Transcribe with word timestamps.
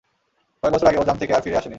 কয়েকবছর 0.63 0.87
আগে, 0.87 0.97
ও 0.97 1.03
জাম্প 1.03 1.19
থেকে 1.19 1.33
আর 1.33 1.41
ফিরে 1.41 1.57
আসেনি। 1.57 1.69